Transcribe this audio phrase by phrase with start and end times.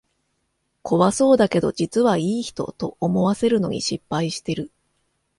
[0.81, 4.71] 怖そうだけど実はいい人、と思わせるのに失敗してる